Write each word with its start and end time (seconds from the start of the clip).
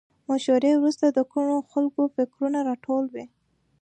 مشورې 0.29 0.71
وروسته 0.77 1.05
د 1.09 1.19
ګڼو 1.31 1.57
خلکو 1.71 2.01
فکرونه 2.15 2.59
راټول 2.69 3.03
وي. 3.13 3.25